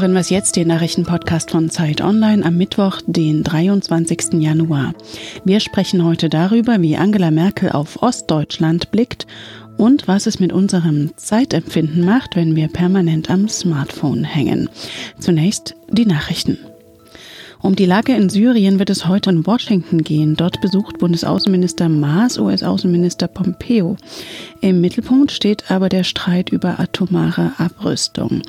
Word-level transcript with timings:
hören 0.00 0.14
Was 0.14 0.30
jetzt, 0.30 0.56
den 0.56 0.68
Nachrichtenpodcast 0.68 1.50
von 1.50 1.68
Zeit 1.68 2.00
Online 2.00 2.42
am 2.42 2.56
Mittwoch, 2.56 3.02
den 3.06 3.42
23. 3.42 4.40
Januar. 4.40 4.94
Wir 5.44 5.60
sprechen 5.60 6.04
heute 6.06 6.30
darüber, 6.30 6.80
wie 6.80 6.96
Angela 6.96 7.30
Merkel 7.30 7.70
auf 7.70 8.02
Ostdeutschland 8.02 8.90
blickt 8.92 9.26
und 9.76 10.08
was 10.08 10.26
es 10.26 10.40
mit 10.40 10.54
unserem 10.54 11.12
Zeitempfinden 11.16 12.02
macht, 12.02 12.34
wenn 12.34 12.56
wir 12.56 12.68
permanent 12.68 13.28
am 13.28 13.46
Smartphone 13.50 14.24
hängen. 14.24 14.70
Zunächst 15.18 15.74
die 15.90 16.06
Nachrichten. 16.06 16.56
Um 17.62 17.76
die 17.76 17.84
Lage 17.84 18.14
in 18.14 18.30
Syrien 18.30 18.78
wird 18.78 18.88
es 18.88 19.06
heute 19.06 19.28
in 19.28 19.46
Washington 19.46 20.02
gehen. 20.02 20.34
Dort 20.34 20.62
besucht 20.62 20.98
Bundesaußenminister 20.98 21.90
Maas 21.90 22.38
US-Außenminister 22.38 23.28
Pompeo. 23.28 23.98
Im 24.62 24.80
Mittelpunkt 24.80 25.30
steht 25.30 25.70
aber 25.70 25.90
der 25.90 26.04
Streit 26.04 26.48
über 26.48 26.80
atomare 26.80 27.52
Abrüstung. 27.58 28.40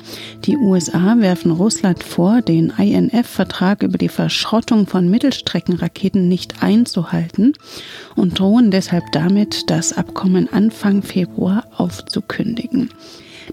Die 0.46 0.56
USA 0.56 1.16
werfen 1.18 1.50
Russland 1.50 2.02
vor, 2.02 2.40
den 2.40 2.70
INF-Vertrag 2.70 3.82
über 3.82 3.98
die 3.98 4.08
Verschrottung 4.08 4.86
von 4.86 5.10
Mittelstreckenraketen 5.10 6.26
nicht 6.26 6.62
einzuhalten 6.62 7.52
und 8.16 8.38
drohen 8.38 8.70
deshalb 8.70 9.04
damit, 9.12 9.68
das 9.68 9.92
Abkommen 9.92 10.50
Anfang 10.50 11.02
Februar 11.02 11.66
aufzukündigen. 11.76 12.88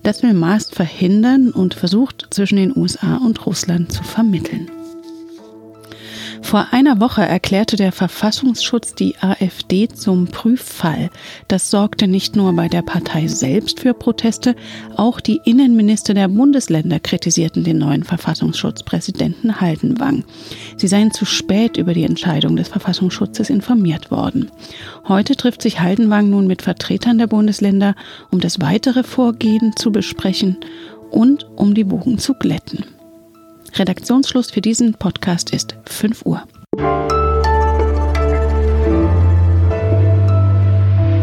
Das 0.04 0.24
will 0.24 0.34
Maas 0.34 0.70
verhindern 0.70 1.50
und 1.52 1.74
versucht 1.74 2.28
zwischen 2.30 2.56
den 2.56 2.78
USA 2.78 3.18
und 3.18 3.46
Russland 3.46 3.92
zu 3.92 4.04
vermitteln. 4.04 4.70
Vor 6.50 6.70
einer 6.72 7.00
Woche 7.00 7.22
erklärte 7.22 7.76
der 7.76 7.92
Verfassungsschutz 7.92 8.96
die 8.96 9.16
AfD 9.22 9.88
zum 9.88 10.26
Prüffall. 10.26 11.12
Das 11.48 11.70
sorgte 11.70 12.08
nicht 12.08 12.36
nur 12.36 12.54
bei 12.54 12.68
der 12.68 12.82
Partei 12.82 13.28
selbst 13.28 13.82
für 13.82 13.94
Proteste, 13.94 14.56
auch 14.96 15.20
die 15.20 15.40
Innenminister 15.46 16.16
der 16.16 16.28
Bundesländer 16.28 17.00
kritisierten 17.00 17.64
den 17.64 17.78
neuen 17.78 18.04
Verfassungsschutzpräsidenten 18.04 19.62
Haldenwang. 19.62 20.24
Sie 20.76 20.88
seien 20.88 21.12
zu 21.12 21.26
spät 21.26 21.78
über 21.78 21.94
die 21.94 22.04
Entscheidung 22.04 22.56
des 22.56 22.70
Verfassungsschutzes 22.70 23.52
informiert 23.52 24.10
worden. 24.10 24.50
Heute 25.08 25.36
trifft 25.36 25.62
sich 25.62 25.82
Haldenwang 25.82 26.32
nun 26.32 26.48
mit 26.48 26.64
Vertretern 26.64 27.20
der 27.20 27.28
Bundesländer, 27.28 27.94
um 28.32 28.40
das 28.40 28.60
weitere 28.60 29.04
Vorgehen 29.04 29.76
zu 29.76 29.92
besprechen 29.92 30.58
und 31.12 31.48
um 31.56 31.76
die 31.76 31.92
Wogen 31.92 32.18
zu 32.18 32.34
glätten. 32.34 32.86
Redaktionsschluss 33.78 34.52
für 34.52 34.62
diesen 34.62 34.94
Podcast 34.94 35.52
ist 35.52 35.76
5 35.86 36.26
Uhr. 36.26 36.44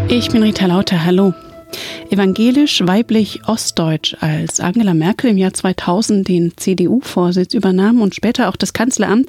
Ich 0.09 0.31
bin 0.31 0.43
Rita 0.43 0.67
Lauter, 0.67 1.05
hallo. 1.05 1.35
Evangelisch, 2.11 2.81
weiblich, 2.87 3.41
ostdeutsch, 3.47 4.17
als 4.21 4.61
Angela 4.61 4.95
Merkel 4.95 5.31
im 5.31 5.39
Jahr 5.39 5.53
2000 5.53 6.29
den 6.29 6.53
CDU-Vorsitz 6.57 7.55
übernahm 7.55 8.01
und 8.01 8.15
später 8.15 8.49
auch 8.49 8.57
das 8.57 8.73
Kanzleramt, 8.73 9.29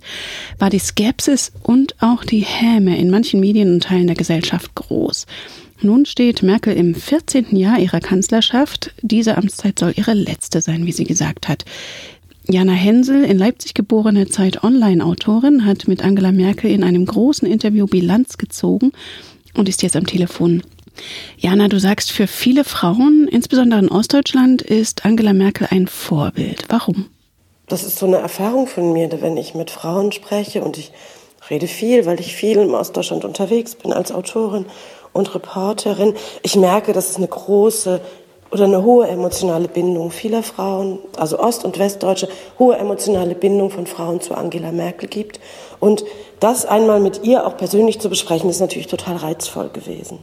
war 0.60 0.70
die 0.70 0.80
Skepsis 0.80 1.52
und 1.64 1.96
auch 2.00 2.24
die 2.24 2.42
Häme 2.42 2.98
in 2.98 3.10
manchen 3.10 3.40
Medien 3.40 3.74
und 3.74 3.84
Teilen 3.84 4.08
der 4.08 4.16
Gesellschaft 4.16 4.76
groß. 4.76 5.26
Nun 5.82 6.06
steht 6.06 6.42
Merkel 6.42 6.74
im 6.74 6.96
14. 6.96 7.56
Jahr 7.56 7.80
ihrer 7.80 8.00
Kanzlerschaft. 8.00 8.94
Diese 9.02 9.38
Amtszeit 9.38 9.78
soll 9.78 9.94
ihre 9.96 10.14
letzte 10.14 10.62
sein, 10.62 10.86
wie 10.86 10.92
sie 10.92 11.04
gesagt 11.04 11.48
hat. 11.48 11.66
Jana 12.50 12.72
Hensel, 12.72 13.26
in 13.26 13.38
Leipzig 13.38 13.74
geborene 13.74 14.30
Zeit 14.30 14.64
Online-Autorin, 14.64 15.66
hat 15.66 15.90
mit 15.90 16.02
Angela 16.02 16.32
Merkel 16.32 16.72
in 16.72 16.82
einem 16.82 17.06
großen 17.06 17.46
Interview 17.46 17.88
Bilanz 17.88 18.38
gezogen 18.38 18.94
und 19.58 19.68
ist 19.68 19.84
jetzt 19.84 19.98
am 19.98 20.06
Telefon. 20.06 20.64
Jana, 21.38 21.68
du 21.68 21.78
sagst, 21.78 22.10
für 22.10 22.26
viele 22.26 22.64
Frauen, 22.64 23.28
insbesondere 23.30 23.82
in 23.82 23.90
Ostdeutschland, 23.90 24.62
ist 24.62 25.04
Angela 25.04 25.34
Merkel 25.34 25.68
ein 25.72 25.88
Vorbild. 25.88 26.64
Warum? 26.70 27.08
Das 27.68 27.84
ist 27.84 28.00
so 28.00 28.06
eine 28.06 28.18
Erfahrung 28.18 28.68
von 28.68 28.94
mir, 28.94 29.10
wenn 29.22 29.36
ich 29.36 29.54
mit 29.54 29.70
Frauen 29.70 30.14
spreche 30.14 30.64
und 30.64 30.78
ich 30.78 30.94
rede 31.50 31.68
viel, 31.68 32.06
weil 32.06 32.22
ich 32.22 32.34
viel 32.34 32.60
im 32.60 32.74
Ostdeutschland 32.74 33.26
unterwegs 33.26 33.76
bin 33.76 33.92
als 33.92 34.14
Autorin 34.14 34.66
und 35.12 35.36
Reporterin. 35.36 36.14
Ich 36.44 36.56
merke, 36.56 36.94
dass 36.94 37.10
es 37.10 37.18
eine 37.18 37.28
große 37.28 38.00
oder 38.52 38.66
eine 38.66 38.84
hohe 38.84 39.08
emotionale 39.08 39.68
Bindung 39.68 40.12
vieler 40.12 40.44
Frauen, 40.44 41.00
also 41.18 41.40
Ost- 41.40 41.66
und 41.66 41.80
Westdeutsche, 41.80 42.28
hohe 42.60 42.78
emotionale 42.78 43.36
Bindung 43.36 43.70
von 43.70 43.88
Frauen 43.88 44.22
zu 44.22 44.36
Angela 44.36 44.72
Merkel 44.72 45.10
gibt. 45.10 45.40
Und 45.80 46.04
das 46.40 46.66
einmal 46.66 47.00
mit 47.00 47.24
ihr 47.24 47.46
auch 47.46 47.58
persönlich 47.58 48.00
zu 48.00 48.10
besprechen, 48.10 48.50
ist 48.50 48.60
natürlich 48.60 48.88
total 48.88 49.18
reizvoll 49.18 49.70
gewesen. 49.70 50.20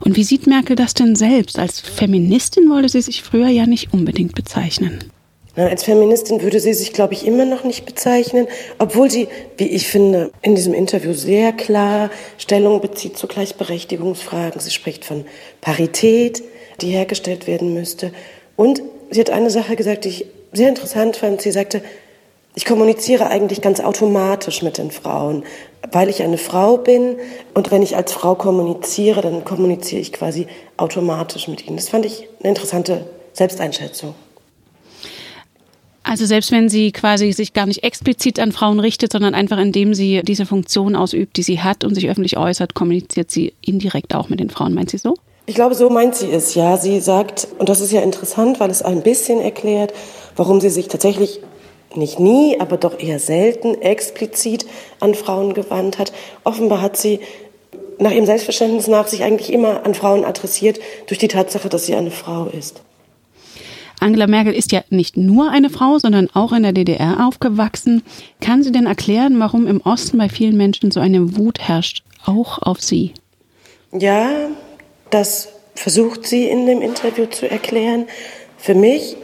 Und 0.00 0.16
wie 0.16 0.24
sieht 0.24 0.46
Merkel 0.46 0.76
das 0.76 0.94
denn 0.94 1.16
selbst? 1.16 1.58
Als 1.58 1.80
Feministin 1.80 2.70
wollte 2.70 2.88
sie 2.88 3.00
sich 3.00 3.22
früher 3.22 3.48
ja 3.48 3.66
nicht 3.66 3.92
unbedingt 3.92 4.34
bezeichnen. 4.34 5.10
Als 5.56 5.82
Feministin 5.82 6.40
würde 6.40 6.60
sie 6.60 6.72
sich, 6.72 6.92
glaube 6.92 7.14
ich, 7.14 7.26
immer 7.26 7.44
noch 7.44 7.64
nicht 7.64 7.84
bezeichnen, 7.84 8.46
obwohl 8.78 9.10
sie, 9.10 9.26
wie 9.56 9.66
ich 9.66 9.88
finde, 9.88 10.30
in 10.40 10.54
diesem 10.54 10.72
Interview 10.72 11.12
sehr 11.14 11.52
klar 11.52 12.10
Stellung 12.36 12.80
bezieht 12.80 13.18
zu 13.18 13.26
Gleichberechtigungsfragen. 13.26 14.60
Sie 14.60 14.70
spricht 14.70 15.04
von 15.04 15.24
Parität, 15.60 16.44
die 16.80 16.90
hergestellt 16.90 17.46
werden 17.46 17.74
müsste. 17.74 18.12
Und 18.56 18.82
sie 19.10 19.20
hat 19.20 19.30
eine 19.30 19.50
Sache 19.50 19.76
gesagt, 19.76 20.04
die 20.04 20.10
ich 20.10 20.26
sehr 20.52 20.68
interessant 20.68 21.16
fand. 21.16 21.40
Sie 21.40 21.50
sagte, 21.50 21.82
ich 22.54 22.64
kommuniziere 22.64 23.28
eigentlich 23.28 23.60
ganz 23.60 23.80
automatisch 23.80 24.62
mit 24.62 24.78
den 24.78 24.90
Frauen, 24.90 25.44
weil 25.92 26.08
ich 26.08 26.22
eine 26.22 26.38
Frau 26.38 26.76
bin. 26.76 27.16
Und 27.54 27.70
wenn 27.70 27.82
ich 27.82 27.96
als 27.96 28.12
Frau 28.12 28.34
kommuniziere, 28.34 29.20
dann 29.20 29.44
kommuniziere 29.44 30.00
ich 30.00 30.12
quasi 30.12 30.46
automatisch 30.76 31.46
mit 31.48 31.66
ihnen. 31.66 31.76
Das 31.76 31.88
fand 31.88 32.04
ich 32.04 32.26
eine 32.40 32.50
interessante 32.50 33.06
Selbsteinschätzung. 33.32 34.14
Also 36.02 36.24
selbst 36.24 36.50
wenn 36.52 36.70
sie 36.70 36.90
quasi 36.90 37.32
sich 37.32 37.52
gar 37.52 37.66
nicht 37.66 37.84
explizit 37.84 38.40
an 38.40 38.50
Frauen 38.50 38.80
richtet, 38.80 39.12
sondern 39.12 39.34
einfach 39.34 39.58
indem 39.58 39.92
sie 39.92 40.22
diese 40.24 40.46
Funktion 40.46 40.96
ausübt, 40.96 41.36
die 41.36 41.42
sie 41.42 41.60
hat 41.60 41.84
und 41.84 41.94
sich 41.94 42.08
öffentlich 42.08 42.38
äußert, 42.38 42.72
kommuniziert 42.72 43.30
sie 43.30 43.52
indirekt 43.60 44.14
auch 44.14 44.30
mit 44.30 44.40
den 44.40 44.48
Frauen. 44.48 44.72
Meint 44.72 44.90
sie 44.90 44.98
so? 44.98 45.16
Ich 45.48 45.54
glaube, 45.54 45.74
so 45.74 45.88
meint 45.88 46.14
sie 46.14 46.30
es, 46.30 46.54
ja. 46.54 46.76
Sie 46.76 47.00
sagt, 47.00 47.48
und 47.58 47.70
das 47.70 47.80
ist 47.80 47.90
ja 47.90 48.02
interessant, 48.02 48.60
weil 48.60 48.68
es 48.68 48.82
ein 48.82 49.00
bisschen 49.00 49.40
erklärt, 49.40 49.94
warum 50.36 50.60
sie 50.60 50.68
sich 50.68 50.88
tatsächlich 50.88 51.40
nicht 51.94 52.20
nie, 52.20 52.60
aber 52.60 52.76
doch 52.76 53.00
eher 53.00 53.18
selten 53.18 53.80
explizit 53.80 54.66
an 55.00 55.14
Frauen 55.14 55.54
gewandt 55.54 55.98
hat. 55.98 56.12
Offenbar 56.44 56.82
hat 56.82 56.98
sie 56.98 57.20
nach 57.98 58.10
ihrem 58.10 58.26
Selbstverständnis 58.26 58.88
nach 58.88 59.06
sich 59.06 59.24
eigentlich 59.24 59.50
immer 59.50 59.86
an 59.86 59.94
Frauen 59.94 60.26
adressiert 60.26 60.80
durch 61.06 61.18
die 61.18 61.28
Tatsache, 61.28 61.70
dass 61.70 61.86
sie 61.86 61.94
eine 61.94 62.10
Frau 62.10 62.48
ist. 62.48 62.82
Angela 64.00 64.26
Merkel 64.26 64.52
ist 64.52 64.70
ja 64.70 64.84
nicht 64.90 65.16
nur 65.16 65.48
eine 65.48 65.70
Frau, 65.70 65.98
sondern 65.98 66.28
auch 66.34 66.52
in 66.52 66.62
der 66.62 66.74
DDR 66.74 67.26
aufgewachsen. 67.26 68.02
Kann 68.42 68.62
sie 68.62 68.70
denn 68.70 68.84
erklären, 68.84 69.40
warum 69.40 69.66
im 69.66 69.80
Osten 69.80 70.18
bei 70.18 70.28
vielen 70.28 70.58
Menschen 70.58 70.90
so 70.90 71.00
eine 71.00 71.38
Wut 71.38 71.58
herrscht, 71.58 72.02
auch 72.26 72.60
auf 72.60 72.82
sie? 72.82 73.14
Ja, 73.92 74.50
das 75.10 75.48
versucht 75.74 76.26
sie 76.26 76.48
in 76.48 76.66
dem 76.66 76.82
Interview 76.82 77.26
zu 77.26 77.50
erklären. 77.50 78.06
Für 78.56 78.74
mich 78.74 79.16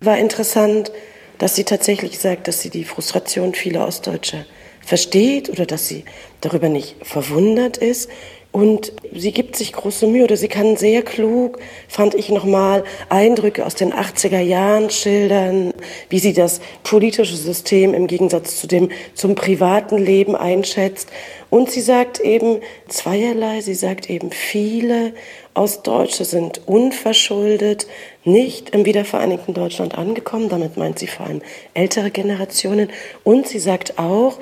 war 0.00 0.18
interessant, 0.18 0.90
dass 1.38 1.54
sie 1.54 1.64
tatsächlich 1.64 2.18
sagt, 2.18 2.48
dass 2.48 2.60
sie 2.60 2.70
die 2.70 2.84
Frustration 2.84 3.54
vieler 3.54 3.86
Ostdeutscher 3.86 4.44
versteht 4.80 5.48
oder 5.48 5.66
dass 5.66 5.88
sie 5.88 6.04
darüber 6.40 6.68
nicht 6.68 6.96
verwundert 7.02 7.76
ist. 7.76 8.10
Und 8.54 8.92
sie 9.12 9.32
gibt 9.32 9.56
sich 9.56 9.72
große 9.72 10.06
Mühe 10.06 10.22
oder 10.22 10.36
sie 10.36 10.46
kann 10.46 10.76
sehr 10.76 11.02
klug, 11.02 11.58
fand 11.88 12.14
ich 12.14 12.28
nochmal, 12.28 12.84
Eindrücke 13.08 13.66
aus 13.66 13.74
den 13.74 13.92
80er 13.92 14.38
Jahren 14.38 14.90
schildern, 14.90 15.74
wie 16.08 16.20
sie 16.20 16.34
das 16.34 16.60
politische 16.84 17.34
System 17.34 17.94
im 17.94 18.06
Gegensatz 18.06 18.60
zu 18.60 18.68
dem 18.68 18.90
zum 19.14 19.34
privaten 19.34 19.98
Leben 19.98 20.36
einschätzt. 20.36 21.08
Und 21.50 21.72
sie 21.72 21.80
sagt 21.80 22.20
eben 22.20 22.60
zweierlei. 22.86 23.60
Sie 23.60 23.74
sagt 23.74 24.08
eben, 24.08 24.30
viele 24.30 25.14
Ostdeutsche 25.54 26.24
sind 26.24 26.60
unverschuldet 26.68 27.88
nicht 28.22 28.70
im 28.70 28.84
wiedervereinigten 28.84 29.52
Deutschland 29.52 29.98
angekommen. 29.98 30.48
Damit 30.48 30.76
meint 30.76 31.00
sie 31.00 31.08
vor 31.08 31.26
allem 31.26 31.42
ältere 31.74 32.12
Generationen. 32.12 32.88
Und 33.24 33.48
sie 33.48 33.58
sagt 33.58 33.98
auch, 33.98 34.38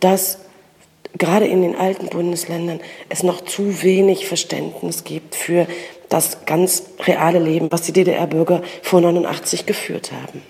dass 0.00 0.40
gerade 1.18 1.46
in 1.46 1.62
den 1.62 1.76
alten 1.76 2.06
Bundesländern 2.06 2.80
es 3.08 3.22
noch 3.22 3.40
zu 3.40 3.82
wenig 3.82 4.26
Verständnis 4.26 5.04
gibt 5.04 5.34
für 5.34 5.66
das 6.08 6.44
ganz 6.44 6.84
reale 7.00 7.38
Leben, 7.38 7.70
was 7.70 7.82
die 7.82 7.92
DDR-Bürger 7.92 8.62
vor 8.82 9.00
89 9.00 9.66
geführt 9.66 10.12
haben. 10.12 10.42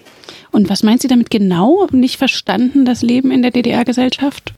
Und 0.51 0.69
was 0.71 0.83
meint 0.83 1.03
sie 1.03 1.09
damit 1.09 1.31
genau? 1.31 1.87
Nicht 1.91 2.17
verstanden, 2.17 2.85
das 2.85 3.03
Leben 3.03 3.31
in 3.31 3.43
der 3.43 3.51
DDR-Gesellschaft? 3.51 4.55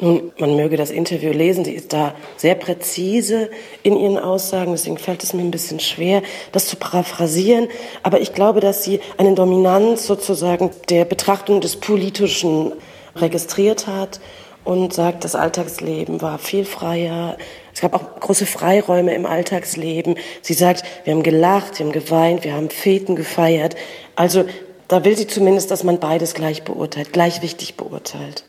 Nun, 0.00 0.30
man 0.38 0.54
möge 0.54 0.76
das 0.76 0.90
Interview 0.90 1.32
lesen, 1.32 1.64
sie 1.64 1.72
ist 1.72 1.92
da 1.92 2.14
sehr 2.36 2.54
präzise 2.54 3.50
in 3.82 3.96
ihren 3.96 4.16
Aussagen, 4.16 4.70
deswegen 4.70 4.96
fällt 4.96 5.24
es 5.24 5.32
mir 5.32 5.42
ein 5.42 5.50
bisschen 5.50 5.80
schwer, 5.80 6.22
das 6.52 6.68
zu 6.68 6.76
paraphrasieren. 6.76 7.66
Aber 8.04 8.20
ich 8.20 8.32
glaube, 8.32 8.60
dass 8.60 8.84
sie 8.84 9.00
eine 9.16 9.34
Dominanz 9.34 10.06
sozusagen 10.06 10.70
der 10.88 11.04
Betrachtung 11.04 11.60
des 11.60 11.76
Politischen 11.76 12.72
registriert 13.16 13.88
hat 13.88 14.20
und 14.68 14.92
sagt, 14.92 15.24
das 15.24 15.34
Alltagsleben 15.34 16.20
war 16.20 16.38
viel 16.38 16.66
freier. 16.66 17.38
Es 17.72 17.80
gab 17.80 17.94
auch 17.94 18.20
große 18.20 18.44
Freiräume 18.44 19.14
im 19.14 19.24
Alltagsleben. 19.24 20.16
Sie 20.42 20.52
sagt, 20.52 20.84
wir 21.04 21.14
haben 21.14 21.22
gelacht, 21.22 21.78
wir 21.78 21.86
haben 21.86 21.92
geweint, 21.92 22.44
wir 22.44 22.52
haben 22.52 22.68
Feten 22.68 23.16
gefeiert. 23.16 23.76
Also 24.14 24.44
Da 24.88 25.04
will 25.04 25.16
sie 25.16 25.26
zumindest, 25.26 25.70
dass 25.70 25.84
man 25.84 26.00
beides 26.00 26.32
gleich 26.34 26.64
beurteilt, 26.64 27.12
gleich 27.12 27.42
wichtig 27.42 27.76
beurteilt. 27.76 28.44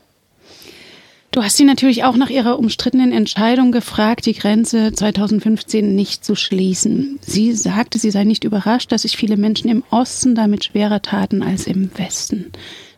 Du 1.31 1.43
hast 1.43 1.57
sie 1.57 1.65
natürlich 1.65 2.05
auch 2.05 2.15
nach 2.15 2.29
ihrer 2.29 2.57
umstrittenen 2.57 3.11
Entscheidung 3.11 3.71
gefragt, 3.71 4.25
die 4.25 4.33
Grenze 4.33 4.91
2015 4.93 5.93
nicht 5.95 6.25
zu 6.25 6.35
schließen. 6.35 7.19
Sie 7.21 7.53
sagte, 7.53 7.99
sie 7.99 8.09
sei 8.09 8.23
nicht 8.23 8.45
überrascht, 8.45 8.91
dass 8.91 9.03
sich 9.03 9.15
viele 9.15 9.37
Menschen 9.37 9.69
im 9.69 9.83
Osten 9.91 10.33
damit 10.33 10.63
schwerer 10.63 11.01
taten 11.01 11.43
als 11.43 11.67
im 11.67 11.91
Westen. 11.97 12.51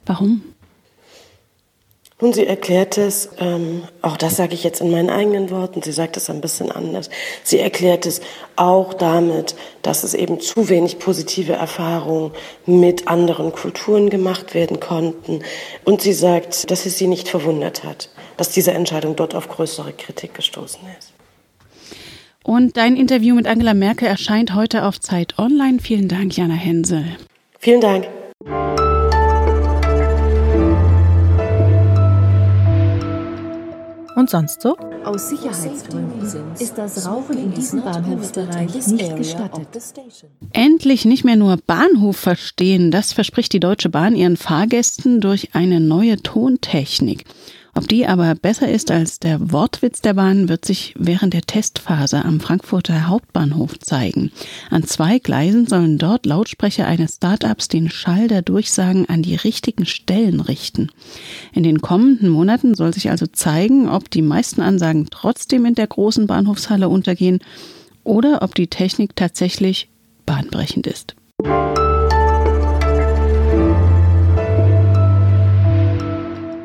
Warum? 0.06 0.44
Nun, 2.22 2.34
sie 2.34 2.46
erklärt 2.46 3.00
es, 3.00 3.30
ähm, 3.40 3.82
auch 4.04 4.16
das 4.16 4.38
sage 4.38 4.54
ich 4.54 4.64
jetzt 4.64 4.80
in 4.80 4.92
meinen 4.92 5.10
eigenen 5.10 5.50
Worten, 5.50 5.82
sie 5.82 5.92
sagt 5.92 6.18
es 6.18 6.30
ein 6.30 6.40
bisschen 6.40 6.72
anders. 6.72 7.10
Sie 7.44 7.58
erklärt 7.58 8.06
es 8.06 8.22
auch 8.56 8.94
damit, 8.94 9.56
dass 9.82 10.04
es 10.04 10.14
eben 10.14 10.40
zu 10.40 10.70
wenig 10.70 11.00
positive 11.00 11.54
Erfahrungen 11.54 12.32
mit 12.68 13.08
anderen 13.08 13.52
Kulturen 13.52 14.12
gemacht 14.12 14.54
werden 14.54 14.80
konnten. 14.80 15.42
Und 15.84 16.04
sie 16.04 16.14
sagt, 16.14 16.70
dass 16.70 16.86
es 16.86 17.00
sie 17.00 17.08
nicht 17.08 17.28
verwundert 17.28 17.84
hat, 17.84 18.10
dass 18.38 18.50
diese 18.52 18.72
Entscheidung 18.72 19.16
dort 19.16 19.34
auf 19.34 19.50
größere 19.50 19.92
Kritik 19.92 20.36
gestoßen 20.36 20.82
ist. 21.00 21.14
Und 22.44 22.78
dein 22.78 22.96
Interview 22.98 23.34
mit 23.34 23.48
Angela 23.48 23.74
Merkel 23.74 24.08
erscheint 24.08 24.54
heute 24.54 24.86
auf 24.86 25.00
Zeit 25.00 25.40
Online. 25.40 25.80
Vielen 25.80 26.08
Dank, 26.08 26.38
Jana 26.38 26.54
Hensel. 26.54 27.06
Vielen 27.60 27.82
Dank. 27.82 28.08
Und 34.16 34.30
sonst 34.30 34.62
so? 34.62 34.76
Aus 35.06 35.30
Sicherheitsgründen 35.30 36.22
ist 36.60 36.78
das 36.78 37.08
Rauchen 37.08 37.38
in 37.38 37.54
diesem 37.54 37.82
Bahnhofsbereich 37.82 38.88
nicht 38.88 39.16
gestattet. 39.16 39.68
Endlich 40.52 41.06
nicht 41.06 41.24
mehr 41.24 41.38
nur 41.38 41.58
Bahnhof 41.66 42.18
verstehen, 42.18 42.92
das 42.92 43.14
verspricht 43.14 43.54
die 43.54 43.60
Deutsche 43.60 43.90
Bahn 43.90 44.16
ihren 44.16 44.38
Fahrgästen 44.38 45.22
durch 45.22 45.56
eine 45.56 45.80
neue 45.80 46.18
Tontechnik. 46.18 47.26
Ob 47.74 47.88
die 47.88 48.06
aber 48.06 48.36
besser 48.36 48.70
ist 48.70 48.92
als 48.92 49.20
der 49.20 49.52
Wortwitz 49.52 50.02
der 50.02 50.14
Bahn, 50.14 50.50
wird 50.50 50.66
sich 50.66 50.94
während 50.98 51.34
der 51.34 51.44
Testphase 51.44 52.24
am 52.26 52.42
Frankfurter 52.42 53.08
Hauptbahnhof 53.08 53.80
zeigen. 53.80 54.32
An 54.70 54.84
zwei 54.84 55.20
Gleisen 55.20 55.68
sollen 55.68 55.98
dort 55.98 56.26
Lautsprecher 56.26 56.86
eines 56.86 57.16
Startups 57.16 57.70
den 57.70 57.90
Schall 57.90 58.28
der 58.28 58.42
Durchsagen 58.42 59.08
an 59.08 59.22
die 59.22 59.36
richtigen 59.36 59.86
Stellen 59.86 60.42
richten. 60.42 60.90
In 61.54 61.64
den 61.64 61.82
kommenden 61.82 62.30
Monaten 62.30 62.76
soll 62.76 62.94
sich 62.94 63.10
also 63.10 63.26
zeigen, 63.28 63.88
ob 63.88 64.10
die 64.10 64.22
meisten 64.22 64.62
Ansagen 64.62 65.08
trotzdem 65.10 65.66
in 65.66 65.76
der 65.76 65.88
großen 65.88 66.28
Bahnhofshalle 66.28 66.90
untergehen 66.90 67.40
oder 68.04 68.42
ob 68.42 68.54
die 68.56 68.68
Technik 68.68 69.16
tatsächlich 69.16 69.90
bahnbrechend 70.26 70.88
ist. 70.88 71.16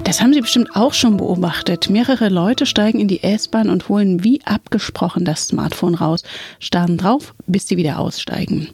Das 0.06 0.20
haben 0.20 0.32
Sie 0.32 0.40
bestimmt 0.40 0.76
auch 0.76 0.94
schon 0.94 1.16
beobachtet. 1.16 1.90
Mehrere 1.90 2.28
Leute 2.28 2.64
steigen 2.64 3.00
in 3.00 3.08
die 3.08 3.24
S-Bahn 3.24 3.68
und 3.68 3.88
holen 3.88 4.22
wie 4.22 4.40
abgesprochen 4.44 5.24
das 5.24 5.48
Smartphone 5.48 5.96
raus, 5.96 6.22
starren 6.60 6.96
drauf, 6.96 7.34
bis 7.48 7.66
sie 7.66 7.76
wieder 7.76 7.98
aussteigen. 7.98 8.68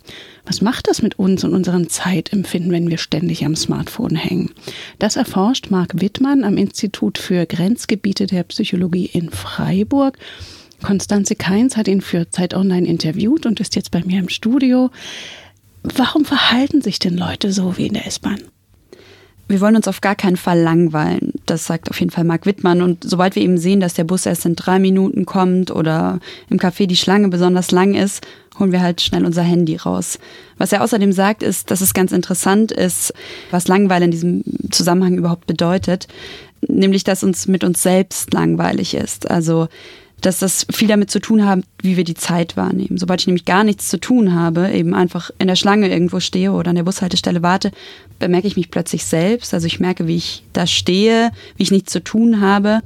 Was 0.44 0.60
macht 0.60 0.88
das 0.88 1.00
mit 1.00 1.18
uns 1.18 1.42
und 1.42 1.54
unserem 1.54 1.88
Zeitempfinden, 1.88 2.70
wenn 2.70 2.90
wir 2.90 2.98
ständig 2.98 3.46
am 3.46 3.56
Smartphone 3.56 4.14
hängen? 4.14 4.50
Das 4.98 5.16
erforscht 5.16 5.70
Marc 5.70 6.02
Wittmann 6.02 6.44
am 6.44 6.58
Institut 6.58 7.16
für 7.16 7.46
Grenzgebiete 7.46 8.26
der 8.26 8.42
Psychologie 8.42 9.06
in 9.06 9.30
Freiburg. 9.30 10.18
Konstanze 10.82 11.34
Keins 11.34 11.78
hat 11.78 11.88
ihn 11.88 12.02
für 12.02 12.28
Zeit 12.28 12.52
Online 12.52 12.86
interviewt 12.86 13.46
und 13.46 13.58
ist 13.58 13.74
jetzt 13.74 13.90
bei 13.90 14.04
mir 14.04 14.18
im 14.18 14.28
Studio. 14.28 14.90
Warum 15.82 16.26
verhalten 16.26 16.82
sich 16.82 16.98
denn 16.98 17.16
Leute 17.16 17.54
so 17.54 17.78
wie 17.78 17.86
in 17.86 17.94
der 17.94 18.06
S-Bahn? 18.06 18.38
Wir 19.48 19.60
wollen 19.60 19.76
uns 19.76 19.88
auf 19.88 20.00
gar 20.00 20.14
keinen 20.14 20.36
Fall 20.36 20.60
langweilen. 20.60 21.32
Das 21.46 21.66
sagt 21.66 21.90
auf 21.90 22.00
jeden 22.00 22.10
Fall 22.10 22.24
Marc 22.24 22.46
Wittmann. 22.46 22.80
Und 22.80 23.04
sobald 23.04 23.34
wir 23.34 23.42
eben 23.42 23.58
sehen, 23.58 23.80
dass 23.80 23.94
der 23.94 24.04
Bus 24.04 24.24
erst 24.24 24.46
in 24.46 24.56
drei 24.56 24.78
Minuten 24.78 25.26
kommt 25.26 25.70
oder 25.70 26.20
im 26.48 26.58
Café 26.58 26.86
die 26.86 26.96
Schlange 26.96 27.28
besonders 27.28 27.70
lang 27.70 27.94
ist, 27.94 28.26
holen 28.58 28.72
wir 28.72 28.80
halt 28.80 29.00
schnell 29.00 29.24
unser 29.24 29.42
Handy 29.42 29.76
raus. 29.76 30.18
Was 30.58 30.72
er 30.72 30.82
außerdem 30.82 31.12
sagt, 31.12 31.42
ist, 31.42 31.70
dass 31.70 31.80
es 31.80 31.94
ganz 31.94 32.12
interessant 32.12 32.72
ist, 32.72 33.12
was 33.50 33.68
Langweile 33.68 34.04
in 34.04 34.10
diesem 34.10 34.42
Zusammenhang 34.70 35.16
überhaupt 35.16 35.46
bedeutet. 35.46 36.08
Nämlich, 36.66 37.04
dass 37.04 37.24
uns 37.24 37.48
mit 37.48 37.64
uns 37.64 37.82
selbst 37.82 38.32
langweilig 38.32 38.94
ist. 38.94 39.30
Also, 39.30 39.68
dass 40.22 40.38
das 40.38 40.66
viel 40.70 40.88
damit 40.88 41.10
zu 41.10 41.20
tun 41.20 41.44
hat, 41.44 41.60
wie 41.82 41.96
wir 41.96 42.04
die 42.04 42.14
Zeit 42.14 42.56
wahrnehmen. 42.56 42.96
Sobald 42.96 43.20
ich 43.20 43.26
nämlich 43.26 43.44
gar 43.44 43.64
nichts 43.64 43.88
zu 43.88 43.98
tun 43.98 44.34
habe, 44.34 44.70
eben 44.70 44.94
einfach 44.94 45.30
in 45.38 45.48
der 45.48 45.56
Schlange 45.56 45.90
irgendwo 45.90 46.20
stehe 46.20 46.52
oder 46.52 46.70
an 46.70 46.76
der 46.76 46.84
Bushaltestelle 46.84 47.42
warte, 47.42 47.72
bemerke 48.18 48.46
ich 48.46 48.56
mich 48.56 48.70
plötzlich 48.70 49.04
selbst. 49.04 49.52
Also 49.52 49.66
ich 49.66 49.80
merke, 49.80 50.06
wie 50.06 50.16
ich 50.16 50.44
da 50.52 50.66
stehe, 50.66 51.30
wie 51.56 51.64
ich 51.64 51.72
nichts 51.72 51.92
zu 51.92 52.02
tun 52.02 52.40
habe. 52.40 52.80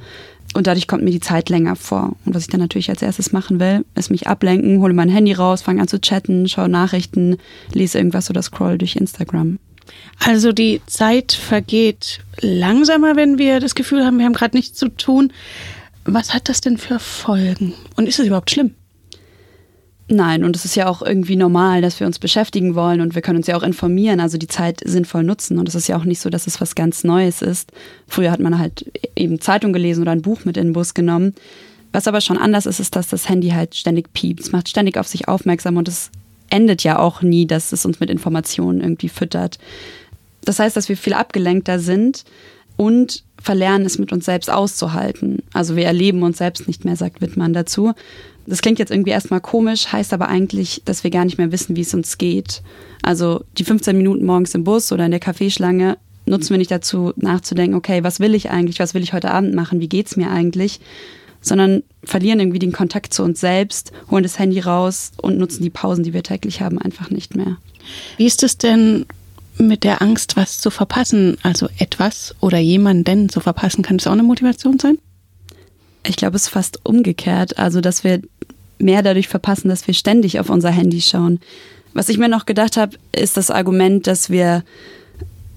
Und 0.55 0.67
dadurch 0.67 0.89
kommt 0.89 1.05
mir 1.05 1.11
die 1.11 1.21
Zeit 1.21 1.51
länger 1.51 1.77
vor. 1.77 2.17
Und 2.25 2.35
was 2.35 2.45
ich 2.45 2.49
dann 2.49 2.61
natürlich 2.61 2.89
als 2.89 3.03
erstes 3.03 3.33
machen 3.33 3.61
will, 3.61 3.85
ist 3.95 4.11
mich 4.11 4.27
ablenken, 4.27 4.81
hole 4.81 4.95
mein 4.95 5.11
Handy 5.11 5.35
raus, 5.35 5.61
fange 5.61 5.83
an 5.83 5.89
zu 5.89 6.01
chatten, 6.01 6.49
schaue 6.49 6.71
Nachrichten, 6.71 7.37
lese 7.75 7.99
irgendwas 7.99 8.31
oder 8.31 8.41
scroll 8.41 8.79
durch 8.79 8.97
Instagram. 8.97 9.59
Also 10.25 10.53
die 10.53 10.81
Zeit 10.87 11.33
vergeht 11.33 12.21
langsamer, 12.41 13.17
wenn 13.17 13.39
wir 13.39 13.61
das 13.61 13.75
Gefühl 13.75 14.05
haben, 14.05 14.19
wir 14.19 14.25
haben 14.25 14.33
gerade 14.33 14.57
nichts 14.57 14.79
zu 14.79 14.89
tun. 14.89 15.33
Was 16.07 16.33
hat 16.33 16.49
das 16.49 16.61
denn 16.61 16.79
für 16.79 16.99
Folgen? 16.99 17.75
Und 17.97 18.09
ist 18.09 18.19
es 18.19 18.27
überhaupt 18.27 18.51
schlimm? 18.51 18.75
Nein, 20.09 20.45
und 20.45 20.55
es 20.55 20.65
ist 20.65 20.77
ja 20.77 20.87
auch 20.87 21.03
irgendwie 21.03 21.35
normal, 21.35 21.83
dass 21.83 21.99
wir 21.99 22.07
uns 22.07 22.21
beschäftigen 22.21 22.77
wollen 22.77 23.01
und 23.01 23.17
wir 23.17 23.23
können 23.23 23.39
uns 23.39 23.49
ja 23.49 23.57
auch 23.57 23.65
informieren, 23.65 24.21
also 24.21 24.39
die 24.39 24.47
Zeit 24.47 24.81
sinnvoll 24.85 25.25
nutzen. 25.25 25.59
Und 25.59 25.69
es 25.69 25.75
ist 25.75 25.89
ja 25.89 25.97
auch 25.97 26.05
nicht 26.05 26.21
so, 26.21 26.31
dass 26.31 26.47
es 26.47 26.61
was 26.61 26.77
ganz 26.77 27.03
Neues 27.03 27.43
ist. 27.43 27.73
Früher 28.07 28.31
hat 28.31 28.39
man 28.39 28.57
halt 28.57 28.89
eben 29.17 29.41
Zeitung 29.41 29.73
gelesen 29.73 30.03
oder 30.03 30.13
ein 30.13 30.23
Buch 30.23 30.45
mit 30.45 30.57
in 30.57 30.69
den 30.69 30.73
Bus 30.75 30.95
genommen. 30.95 31.35
Was 31.91 32.07
aber 32.07 32.21
schon 32.21 32.39
anders 32.39 32.67
ist, 32.67 32.79
ist, 32.79 32.95
dass 32.95 33.09
das 33.09 33.29
Handy 33.29 33.49
halt 33.49 33.75
ständig 33.75 34.13
piept. 34.13 34.41
Es 34.41 34.53
macht 34.53 34.69
ständig 34.69 34.99
auf 34.99 35.09
sich 35.09 35.27
aufmerksam 35.27 35.77
und 35.77 35.89
es 35.89 36.11
endet 36.51 36.85
ja 36.85 37.01
auch 37.01 37.23
nie, 37.23 37.47
dass 37.47 37.73
es 37.73 37.85
uns 37.85 37.99
mit 37.99 38.11
Informationen 38.11 38.81
irgendwie 38.81 39.09
füttert. 39.09 39.59
Das 40.45 40.61
heißt, 40.61 40.77
dass 40.77 40.89
wir 40.89 40.97
viel 40.97 41.15
abgelenkter 41.15 41.81
sind 41.81 42.25
und 42.77 43.25
verlernen, 43.41 43.87
es 43.87 43.99
mit 43.99 44.13
uns 44.13 44.25
selbst 44.25 44.51
auszuhalten. 44.51 45.43
Also 45.53 45.77
wir 45.77 45.85
erleben 45.85 46.23
uns 46.23 46.39
selbst 46.39 46.67
nicht 46.67 46.85
mehr, 46.85 46.97
sagt 46.97 47.21
Wittmann 47.21 47.53
dazu. 47.53 47.93
Das 48.47 48.63
klingt 48.63 48.79
jetzt 48.79 48.91
irgendwie 48.91 49.11
erstmal 49.11 49.41
komisch, 49.41 49.93
heißt 49.93 50.13
aber 50.13 50.29
eigentlich, 50.29 50.83
dass 50.85 51.05
wir 51.05 51.11
gar 51.11 51.25
nicht 51.25 51.39
mehr 51.39 51.53
wissen, 51.53 51.77
wie 51.77 51.81
es 51.81 51.95
uns 51.95 52.19
geht. 52.19 52.63
Also 53.03 53.45
die 53.59 53.65
15 53.65 53.97
Minuten 53.97 54.25
morgens 54.25 54.55
im 54.55 54.65
Bus 54.65 54.93
oder 54.93 55.05
in 55.05 55.11
der 55.11 55.21
Kaffeeschlange 55.21 55.97
nutzen 56.27 56.51
wir 56.51 56.59
nicht 56.59 56.71
dazu, 56.71 57.13
nachzudenken, 57.17 57.77
okay, 57.77 58.03
was 58.03 58.21
will 58.21 58.35
ich 58.35 58.51
eigentlich, 58.51 58.81
was 58.81 58.95
will 58.95 59.03
ich 59.03 59.13
heute 59.13 59.31
Abend 59.31 59.55
machen, 59.55 59.81
wie 59.81 59.89
geht's 59.89 60.17
mir 60.17 60.31
eigentlich, 60.31 60.81
sondern 61.41 61.85
verlieren 62.03 62.41
irgendwie 62.41 62.59
den 62.59 62.73
Kontakt 62.73 63.15
zu 63.15 63.23
uns 63.23 63.41
selbst, 63.41 63.93
holen 64.11 64.25
das 64.25 64.39
Handy 64.39 64.59
raus 64.59 65.13
und 65.23 65.39
nutzen 65.39 65.63
die 65.63 65.71
Pausen, 65.71 66.03
die 66.03 66.13
wir 66.13 66.25
täglich 66.25 66.61
haben, 66.61 66.79
einfach 66.79 67.11
nicht 67.11 67.37
mehr. 67.37 67.59
Wie 68.17 68.27
ist 68.27 68.43
es 68.43 68.59
denn 68.59 69.07
mit 69.59 69.85
der 69.85 70.03
Angst, 70.03 70.37
was 70.37 70.61
zu 70.61 70.71
verpassen, 70.71 71.37
also 71.43 71.69
etwas 71.79 72.35
oder 72.41 72.59
jemanden 72.59 73.29
zu 73.29 73.41
verpassen, 73.41 73.83
kann 73.83 73.99
das 73.99 74.07
auch 74.07 74.13
eine 74.13 74.23
Motivation 74.23 74.79
sein? 74.79 74.99
Ich 76.07 76.17
glaube, 76.17 76.37
es 76.37 76.45
ist 76.45 76.49
fast 76.49 76.81
umgekehrt. 76.85 77.59
Also, 77.59 77.81
dass 77.81 78.05
wir 78.05 78.21
mehr 78.79 79.03
dadurch 79.03 79.29
verpassen, 79.29 79.69
dass 79.69 79.87
wir 79.87 79.95
ständig 79.95 80.39
auf 80.39 80.51
unser 80.51 80.71
Handy 80.71 81.01
schauen. 81.01 81.41
Was 81.95 82.09
ich 82.09 82.19
mir 82.19 82.29
noch 82.29 82.47
gedacht 82.47 82.77
habe, 82.77 82.97
ist 83.13 83.37
das 83.37 83.51
Argument, 83.51 84.07
dass 84.07 84.31
wir 84.31 84.63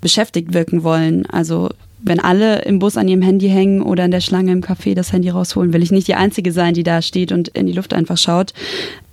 beschäftigt 0.02 0.54
wirken 0.54 0.84
wollen. 0.84 1.26
Also 1.26 1.70
wenn 2.02 2.20
alle 2.20 2.62
im 2.64 2.80
Bus 2.80 2.98
an 2.98 3.08
ihrem 3.08 3.22
Handy 3.22 3.50
hängen 3.50 3.82
oder 3.82 4.06
in 4.06 4.12
der 4.12 4.22
Schlange 4.22 4.52
im 4.52 4.62
Café 4.62 4.96
das 4.96 5.12
Handy 5.12 5.30
rausholen, 5.30 5.74
will 5.74 5.84
ich 5.84 5.92
nicht 5.92 6.08
die 6.08 6.16
Einzige 6.16 6.52
sein, 6.52 6.74
die 6.74 6.84
da 6.84 7.02
steht 7.02 7.32
und 7.32 7.50
in 7.50 7.68
die 7.68 7.74
Luft 7.74 7.94
einfach 7.94 8.18
schaut. 8.18 8.54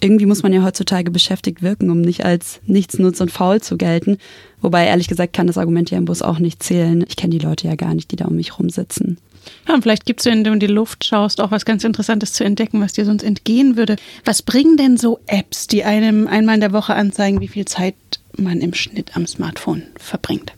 Irgendwie 0.00 0.26
muss 0.26 0.42
man 0.42 0.52
ja 0.52 0.62
heutzutage 0.62 1.10
beschäftigt 1.10 1.62
wirken, 1.62 1.90
um 1.90 2.00
nicht 2.00 2.24
als 2.24 2.60
nichtsnutz 2.66 3.20
und 3.20 3.32
faul 3.32 3.60
zu 3.60 3.76
gelten. 3.76 4.18
Wobei, 4.60 4.86
ehrlich 4.86 5.08
gesagt, 5.08 5.32
kann 5.32 5.46
das 5.46 5.58
Argument 5.58 5.90
ja 5.90 5.98
im 5.98 6.04
Bus 6.04 6.22
auch 6.22 6.38
nicht 6.38 6.62
zählen. 6.62 7.04
Ich 7.08 7.16
kenne 7.16 7.36
die 7.36 7.44
Leute 7.44 7.66
ja 7.66 7.74
gar 7.74 7.94
nicht, 7.94 8.10
die 8.12 8.16
da 8.16 8.26
um 8.26 8.36
mich 8.36 8.58
rumsitzen. 8.58 9.18
Ja, 9.68 9.74
und 9.74 9.82
vielleicht 9.82 10.06
gibt 10.06 10.20
es, 10.20 10.26
wenn 10.26 10.44
du 10.44 10.52
in 10.52 10.60
die 10.60 10.66
Luft 10.66 11.04
schaust, 11.04 11.40
auch 11.40 11.50
was 11.50 11.64
ganz 11.64 11.84
Interessantes 11.84 12.32
zu 12.32 12.44
entdecken, 12.44 12.80
was 12.80 12.92
dir 12.92 13.04
sonst 13.04 13.22
entgehen 13.22 13.76
würde. 13.76 13.96
Was 14.24 14.42
bringen 14.42 14.76
denn 14.76 14.96
so 14.96 15.20
Apps, 15.26 15.66
die 15.66 15.84
einem 15.84 16.26
einmal 16.26 16.56
in 16.56 16.60
der 16.60 16.72
Woche 16.72 16.94
anzeigen, 16.94 17.40
wie 17.40 17.48
viel 17.48 17.64
Zeit 17.64 17.94
man 18.36 18.60
im 18.60 18.74
Schnitt 18.74 19.16
am 19.16 19.26
Smartphone 19.26 19.82
verbringt? 19.96 20.52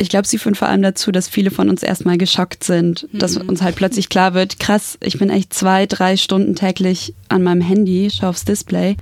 Ich 0.00 0.08
glaube, 0.08 0.26
sie 0.26 0.38
führen 0.38 0.54
vor 0.54 0.66
allem 0.66 0.80
dazu, 0.80 1.12
dass 1.12 1.28
viele 1.28 1.50
von 1.50 1.68
uns 1.68 1.82
erstmal 1.82 2.16
geschockt 2.16 2.64
sind, 2.64 3.06
mhm. 3.12 3.18
dass 3.18 3.36
uns 3.36 3.60
halt 3.60 3.76
plötzlich 3.76 4.08
klar 4.08 4.32
wird, 4.32 4.58
krass, 4.58 4.96
ich 5.02 5.18
bin 5.18 5.28
echt 5.28 5.52
zwei, 5.52 5.84
drei 5.84 6.16
Stunden 6.16 6.54
täglich 6.54 7.12
an 7.28 7.42
meinem 7.42 7.60
Handy, 7.60 8.10
schaue 8.10 8.30
aufs 8.30 8.46
Display. 8.46 8.96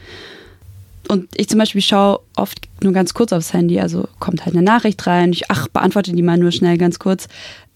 Und 1.07 1.29
ich 1.37 1.49
zum 1.49 1.61
Beispiel 1.61 1.83
schaue 1.83 2.19
oft 2.35 2.67
nur 2.83 2.93
ganz 2.93 3.15
kurz 3.15 3.33
aufs 3.33 3.53
Handy, 3.53 3.79
also 3.79 4.09
kommt 4.19 4.45
halt 4.45 4.57
eine 4.57 4.65
Nachricht 4.65 5.07
rein, 5.07 5.33
ich 5.33 5.49
ach, 5.53 5.69
beantworte 5.69 6.13
die 6.13 6.23
mal 6.23 6.37
nur 6.37 6.51
schnell 6.51 6.77
ganz 6.79 6.99
kurz 6.99 7.29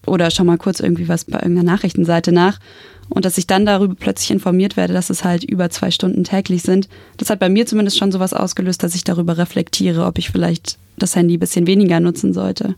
oder 0.05 0.29
schau 0.29 0.43
mal 0.43 0.57
kurz 0.57 0.81
irgendwie 0.81 1.07
was 1.07 1.23
bei 1.23 1.39
irgendeiner 1.39 1.71
Nachrichtenseite 1.71 2.33
nach. 2.33 2.59
Und 3.07 3.23
dass 3.23 3.37
ich 3.37 3.47
dann 3.47 3.65
darüber 3.65 3.95
plötzlich 3.95 4.31
informiert 4.31 4.75
werde, 4.75 4.93
dass 4.93 5.09
es 5.09 5.23
halt 5.23 5.45
über 5.45 5.69
zwei 5.69 5.91
Stunden 5.91 6.25
täglich 6.25 6.63
sind, 6.63 6.89
das 7.15 7.29
hat 7.29 7.39
bei 7.39 7.47
mir 7.47 7.65
zumindest 7.65 7.97
schon 7.97 8.11
sowas 8.11 8.33
ausgelöst, 8.33 8.83
dass 8.83 8.95
ich 8.95 9.05
darüber 9.05 9.37
reflektiere, 9.37 10.05
ob 10.05 10.17
ich 10.17 10.29
vielleicht 10.29 10.77
das 10.97 11.15
Handy 11.15 11.37
ein 11.37 11.39
bisschen 11.39 11.67
weniger 11.67 12.01
nutzen 12.01 12.33
sollte. 12.33 12.75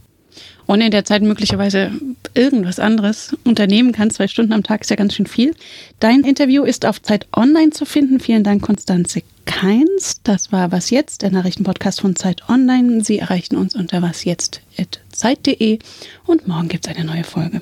Und 0.66 0.82
in 0.82 0.92
der 0.92 1.06
Zeit 1.06 1.22
möglicherweise 1.22 1.92
irgendwas 2.34 2.80
anderes 2.80 3.36
unternehmen 3.44 3.92
kann. 3.92 4.10
Zwei 4.10 4.28
Stunden 4.28 4.54
am 4.54 4.64
Tag 4.64 4.82
ist 4.82 4.90
ja 4.90 4.96
ganz 4.96 5.14
schön 5.14 5.28
viel. 5.28 5.54
Dein 6.00 6.22
Interview 6.22 6.64
ist 6.64 6.86
auf 6.86 7.02
Zeit 7.02 7.28
Online 7.36 7.70
zu 7.70 7.86
finden. 7.86 8.20
Vielen 8.20 8.44
Dank, 8.44 8.62
Konstanze 8.64 9.22
Keins. 9.46 10.22
Das 10.24 10.52
war 10.52 10.72
Was 10.72 10.90
Jetzt, 10.90 11.22
der 11.22 11.32
Nachrichtenpodcast 11.32 12.02
von 12.02 12.16
Zeit 12.16 12.50
Online. 12.50 13.04
Sie 13.04 13.20
erreichen 13.20 13.56
uns 13.56 13.76
unter 13.76 14.02
wasjetzt.zeit.de 14.02 15.80
und 16.26 16.48
morgen 16.48 16.68
gibt 16.68 16.88
es 16.88 16.96
eine 16.96 17.06
neue 17.06 17.24
Folge. 17.24 17.62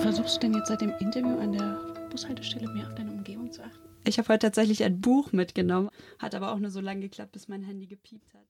Versuchst 0.00 0.36
du 0.36 0.40
denn 0.40 0.54
jetzt 0.54 0.68
seit 0.68 0.80
dem 0.80 0.92
Interview 1.00 1.38
an 1.38 1.52
der 1.52 1.78
Bushaltestelle 2.10 2.68
mehr 2.72 2.86
auf 2.86 2.94
deine 2.94 3.12
Umgebung 3.12 3.52
zu 3.52 3.62
achten? 3.62 3.87
Ich 4.08 4.18
habe 4.18 4.28
heute 4.30 4.46
tatsächlich 4.46 4.82
ein 4.84 5.00
Buch 5.00 5.32
mitgenommen, 5.32 5.90
hat 6.18 6.34
aber 6.34 6.52
auch 6.52 6.58
nur 6.58 6.70
so 6.70 6.80
lange 6.80 7.00
geklappt, 7.02 7.32
bis 7.32 7.48
mein 7.48 7.62
Handy 7.62 7.86
gepiept 7.86 8.32
hat. 8.32 8.46